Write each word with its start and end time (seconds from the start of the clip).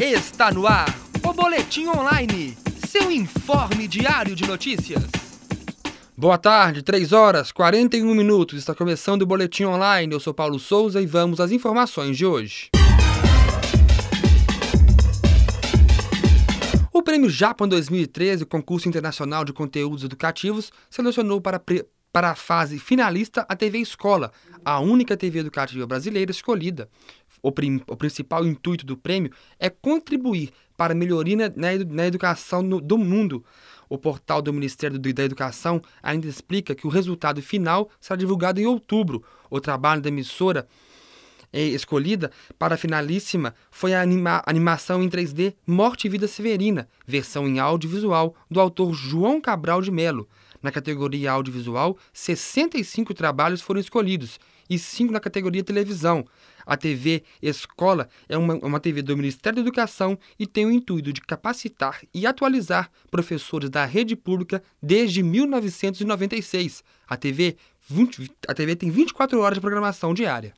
Está 0.00 0.52
no 0.52 0.64
ar 0.64 0.96
o 1.24 1.32
Boletim 1.32 1.88
Online, 1.88 2.56
seu 2.86 3.10
informe 3.10 3.88
diário 3.88 4.36
de 4.36 4.46
notícias. 4.46 5.02
Boa 6.16 6.38
tarde, 6.38 6.84
3 6.84 7.12
horas 7.12 7.50
41 7.50 8.14
minutos. 8.14 8.60
Está 8.60 8.76
começando 8.76 9.22
o 9.22 9.26
Boletim 9.26 9.64
Online. 9.64 10.12
Eu 10.12 10.20
sou 10.20 10.32
Paulo 10.32 10.60
Souza 10.60 11.02
e 11.02 11.06
vamos 11.06 11.40
às 11.40 11.50
informações 11.50 12.16
de 12.16 12.24
hoje. 12.24 12.70
O 16.92 17.02
Prêmio 17.02 17.28
Japão 17.28 17.66
2013, 17.66 18.46
concurso 18.46 18.88
internacional 18.88 19.44
de 19.44 19.52
conteúdos 19.52 20.04
educativos, 20.04 20.70
selecionou 20.88 21.40
para, 21.40 21.60
para 22.12 22.30
a 22.30 22.34
fase 22.36 22.78
finalista 22.78 23.44
a 23.48 23.56
TV 23.56 23.78
Escola, 23.78 24.30
a 24.64 24.78
única 24.78 25.16
TV 25.16 25.40
educativa 25.40 25.84
brasileira 25.88 26.30
escolhida. 26.30 26.88
O, 27.42 27.52
prim, 27.52 27.80
o 27.86 27.96
principal 27.96 28.46
intuito 28.46 28.84
do 28.84 28.96
prêmio 28.96 29.32
é 29.58 29.70
contribuir 29.70 30.50
para 30.76 30.92
a 30.92 30.96
melhoria 30.96 31.36
na, 31.36 31.72
na 31.88 32.06
educação 32.06 32.62
no, 32.62 32.80
do 32.80 32.96
mundo. 32.96 33.44
O 33.88 33.96
portal 33.96 34.42
do 34.42 34.52
Ministério 34.52 34.98
da 34.98 35.22
Educação 35.22 35.80
ainda 36.02 36.26
explica 36.26 36.74
que 36.74 36.86
o 36.86 36.90
resultado 36.90 37.40
final 37.40 37.90
será 38.00 38.16
divulgado 38.16 38.60
em 38.60 38.66
outubro. 38.66 39.24
O 39.50 39.60
trabalho 39.60 40.02
da 40.02 40.08
emissora 40.08 40.68
eh, 41.52 41.68
escolhida 41.68 42.30
para 42.58 42.74
a 42.74 42.78
finalíssima 42.78 43.54
foi 43.70 43.94
a 43.94 44.02
anima 44.02 44.42
animação 44.46 45.02
em 45.02 45.08
3D 45.08 45.54
Morte 45.66 46.06
e 46.06 46.10
Vida 46.10 46.28
Severina, 46.28 46.88
versão 47.06 47.48
em 47.48 47.58
audiovisual 47.58 48.34
do 48.50 48.60
autor 48.60 48.92
João 48.92 49.40
Cabral 49.40 49.80
de 49.80 49.90
Melo. 49.90 50.28
Na 50.62 50.72
categoria 50.72 51.32
audiovisual, 51.32 51.96
65 52.12 53.14
trabalhos 53.14 53.60
foram 53.60 53.80
escolhidos 53.80 54.38
e 54.68 54.78
5 54.78 55.12
na 55.12 55.20
categoria 55.20 55.64
televisão. 55.64 56.24
A 56.66 56.76
TV 56.76 57.22
Escola 57.40 58.08
é 58.28 58.36
uma, 58.36 58.54
uma 58.56 58.80
TV 58.80 59.00
do 59.00 59.16
Ministério 59.16 59.56
da 59.56 59.62
Educação 59.62 60.18
e 60.38 60.46
tem 60.46 60.66
o 60.66 60.70
intuito 60.70 61.12
de 61.12 61.20
capacitar 61.20 62.02
e 62.12 62.26
atualizar 62.26 62.90
professores 63.10 63.70
da 63.70 63.84
rede 63.84 64.14
pública 64.14 64.62
desde 64.82 65.22
1996. 65.22 66.84
A 67.06 67.16
TV, 67.16 67.56
20, 67.88 68.30
a 68.46 68.54
TV 68.54 68.76
tem 68.76 68.90
24 68.90 69.40
horas 69.40 69.56
de 69.56 69.60
programação 69.60 70.12
diária. 70.12 70.52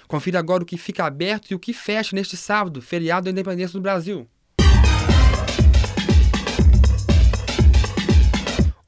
Confira 0.07 0.39
agora 0.39 0.63
o 0.63 0.66
que 0.66 0.78
fica 0.78 1.06
aberto 1.06 1.51
e 1.51 1.56
o 1.56 1.59
que 1.59 1.72
fecha 1.72 2.16
neste 2.16 2.35
sábado, 2.35 2.81
feriado 2.81 3.25
da 3.25 3.31
Independência 3.31 3.73
do 3.73 3.81
Brasil. 3.81 4.28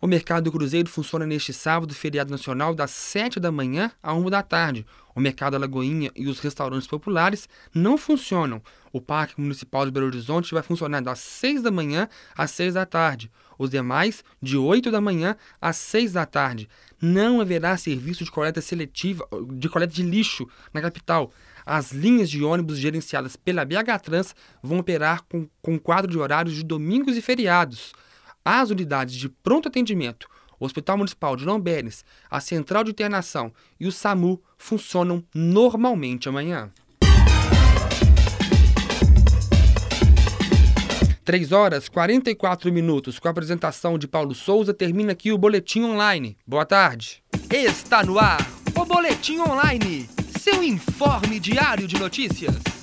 O 0.04 0.08
mercado 0.08 0.46
do 0.46 0.52
Cruzeiro 0.52 0.90
funciona 0.90 1.28
neste 1.28 1.54
sábado, 1.54 1.94
feriado 1.94 2.32
nacional, 2.32 2.74
das 2.74 2.90
7 2.90 3.40
da 3.40 3.52
manhã 3.52 3.92
à 4.02 4.12
1 4.16 4.32
da 4.32 4.42
tarde. 4.42 4.84
O 5.14 5.20
mercado 5.20 5.60
Lagoinha 5.60 6.10
e 6.16 6.28
os 6.28 6.40
restaurantes 6.40 6.88
populares 6.88 7.48
não 7.72 8.00
funcionam. 8.00 8.64
O 8.92 9.00
Parque 9.00 9.40
Municipal 9.40 9.86
de 9.86 9.92
Belo 9.92 10.08
Horizonte 10.08 10.56
vai 10.56 10.64
funcionar 10.64 11.02
das 11.02 11.20
6 11.20 11.62
da 11.62 11.70
manhã 11.70 12.10
às 12.36 12.50
6 12.50 12.74
da 12.74 12.84
tarde. 12.84 13.30
Os 13.60 13.70
demais, 13.70 14.24
de 14.42 14.58
8 14.58 14.90
da 14.90 15.00
manhã 15.00 15.36
às 15.62 15.78
6 15.78 16.14
da 16.14 16.26
tarde. 16.26 16.68
Não 17.00 17.40
haverá 17.40 17.78
serviço 17.78 18.24
de 18.24 18.32
coleta 18.32 18.60
seletiva, 18.60 19.28
de 19.52 19.70
coleta 19.70 19.94
de 19.94 20.02
lixo 20.02 20.50
na 20.74 20.82
capital. 20.82 21.32
As 21.64 21.92
linhas 21.92 22.28
de 22.28 22.44
ônibus 22.44 22.80
gerenciadas 22.80 23.36
pela 23.36 23.64
BH 23.64 24.00
Trans 24.02 24.36
vão 24.64 24.80
operar 24.80 25.22
com, 25.30 25.48
com 25.62 25.78
quadro 25.78 26.10
de 26.10 26.18
horários 26.18 26.56
de 26.56 26.64
domingos 26.64 27.16
e 27.16 27.22
feriados. 27.22 27.94
As 28.44 28.72
unidades 28.72 29.16
de 29.16 29.30
pronto 29.30 29.68
atendimento, 29.68 30.28
o 30.60 30.66
Hospital 30.66 30.98
Municipal 30.98 31.36
de 31.36 31.46
Lomberes, 31.46 32.04
a 32.30 32.40
Central 32.40 32.84
de 32.84 32.90
Internação 32.90 33.54
e 33.80 33.86
o 33.86 33.92
SAMU 33.92 34.42
funcionam 34.58 35.24
normalmente 35.34 36.28
amanhã. 36.28 36.72
3 41.24 41.52
horas 41.52 41.88
44 41.88 42.74
minutos 42.74 43.20
com 43.20 43.28
a 43.28 43.32
apresentação 43.32 43.96
de 43.98 44.08
Paulo 44.08 44.34
Souza 44.34 44.74
termina 44.74 45.12
aqui 45.12 45.32
o 45.32 45.38
Boletim 45.38 45.84
Online. 45.84 46.36
Boa 46.46 46.66
tarde. 46.66 47.24
Está 47.50 48.04
no 48.04 48.18
ar 48.18 48.42
o 48.76 48.86
Boletim 48.86 49.38
Online, 49.38 50.10
seu 50.40 50.64
informe 50.64 51.40
diário 51.40 51.88
de 51.88 52.00
notícias. 52.00 52.81